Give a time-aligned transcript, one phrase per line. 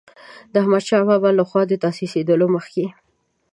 [0.53, 2.85] د احمدشاه بابا له خوا د تاسیسېدلو مخکې.